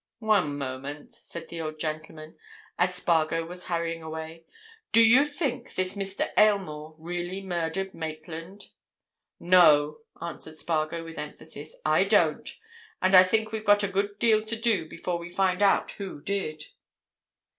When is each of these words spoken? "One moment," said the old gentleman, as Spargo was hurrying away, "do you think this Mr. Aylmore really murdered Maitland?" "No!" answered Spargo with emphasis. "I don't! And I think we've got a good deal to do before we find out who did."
"One 0.17 0.57
moment," 0.57 1.13
said 1.13 1.49
the 1.49 1.61
old 1.61 1.77
gentleman, 1.79 2.35
as 2.79 2.95
Spargo 2.95 3.45
was 3.45 3.65
hurrying 3.65 4.01
away, 4.01 4.45
"do 4.91 4.99
you 4.99 5.29
think 5.29 5.75
this 5.75 5.93
Mr. 5.93 6.31
Aylmore 6.35 6.95
really 6.97 7.39
murdered 7.43 7.93
Maitland?" 7.93 8.69
"No!" 9.39 9.99
answered 10.19 10.57
Spargo 10.57 11.03
with 11.03 11.19
emphasis. 11.19 11.77
"I 11.85 12.05
don't! 12.05 12.49
And 12.99 13.13
I 13.13 13.21
think 13.21 13.51
we've 13.51 13.63
got 13.63 13.83
a 13.83 13.87
good 13.87 14.17
deal 14.17 14.43
to 14.43 14.55
do 14.55 14.89
before 14.89 15.19
we 15.19 15.29
find 15.29 15.61
out 15.61 15.91
who 15.91 16.19
did." 16.19 16.65